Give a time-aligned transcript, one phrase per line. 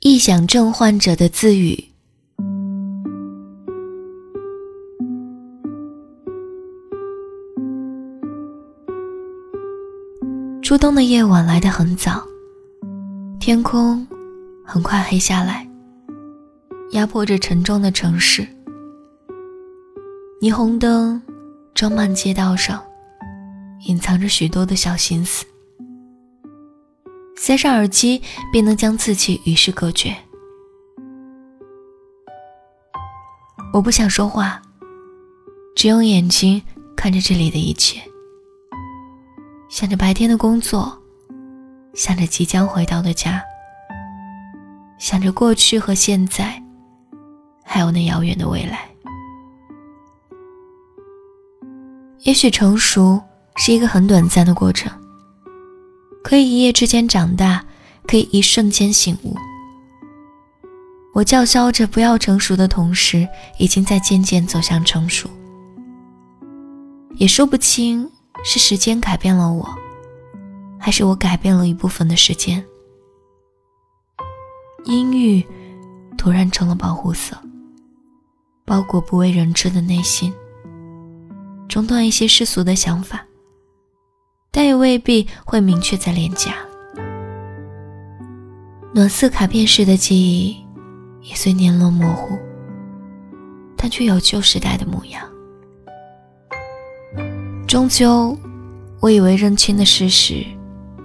[0.00, 1.84] 臆想症患者的自语。
[10.62, 12.22] 初冬的夜晚来得很早，
[13.40, 14.06] 天空
[14.64, 15.68] 很快黑下来，
[16.92, 18.46] 压迫着沉重的城市。
[20.40, 21.20] 霓虹灯
[21.74, 22.80] 装满街道上，
[23.88, 25.44] 隐藏着许多的小心思。
[27.48, 28.20] 塞上耳机，
[28.52, 30.14] 便能将自己与世隔绝。
[33.72, 34.60] 我不想说话，
[35.74, 36.62] 只用眼睛
[36.94, 38.02] 看着这里的一切。
[39.70, 40.94] 想着白天的工作，
[41.94, 43.42] 想着即将回到的家，
[44.98, 46.62] 想着过去和现在，
[47.64, 48.86] 还有那遥远的未来。
[52.24, 53.18] 也许成熟
[53.56, 54.92] 是一个很短暂的过程，
[56.28, 57.64] 可以一夜之间长大，
[58.06, 59.34] 可以一瞬间醒悟。
[61.14, 63.26] 我叫嚣着不要成熟的同时，
[63.58, 65.26] 已经在渐渐走向成熟，
[67.14, 68.06] 也说不清。
[68.44, 69.66] 是时间改变了我，
[70.78, 72.62] 还是我改变了一部分的时间？
[74.84, 75.42] 阴郁
[76.18, 77.34] 突然成了保护色，
[78.66, 80.30] 包裹不为人知的内心，
[81.70, 83.26] 中断一些世俗的想法，
[84.58, 86.52] 但也未必会明确在脸颊。
[88.92, 90.56] 暖色卡片式的记忆
[91.22, 92.36] 也随年轮模糊，
[93.76, 95.22] 但却有旧时代的模样。
[97.68, 98.36] 终究，
[98.98, 100.44] 我以为认清的事实，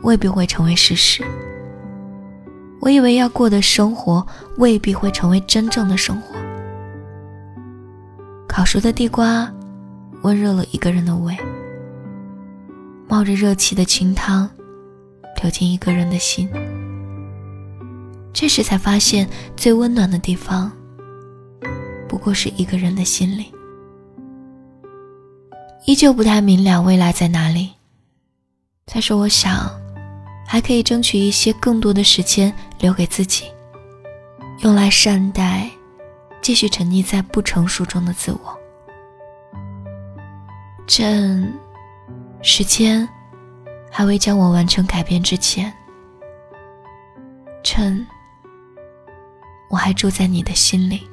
[0.00, 1.22] 未必会成为事实。
[2.80, 6.34] 我以为要过的生活，未必会成为真正的生活。
[8.48, 9.52] 烤熟的地瓜，
[10.22, 11.34] 温热了一个人的胃；
[13.12, 14.48] 冒着热气的清汤，
[15.42, 16.48] 流进一个人的心。
[18.32, 20.72] 这时才发现，最温暖的地方，
[22.08, 23.52] 不过是一个人的心里。
[25.84, 27.72] 依旧不太明了未来在哪里。
[28.86, 29.70] 再说，我想
[30.46, 32.50] 还可以争取一些更多的时间
[32.80, 33.44] 留给自己，
[34.60, 35.68] 用来善待
[36.40, 38.58] 继续沉溺在不成熟中的自我。
[40.86, 41.52] 趁
[42.42, 43.08] 时间
[43.90, 45.72] 还未将我完成改变之前，
[47.62, 48.04] 趁
[49.70, 51.08] 我还住在你的心里。